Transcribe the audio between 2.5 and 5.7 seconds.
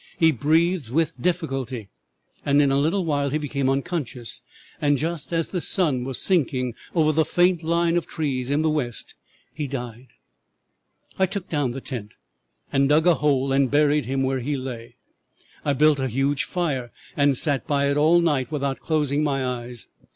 in a little while became unconscious, and just as the